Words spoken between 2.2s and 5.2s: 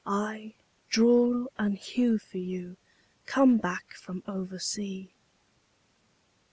you, Come back from oversea."